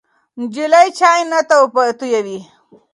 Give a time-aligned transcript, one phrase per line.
[0.39, 2.39] نجلۍ چای نه تویوي.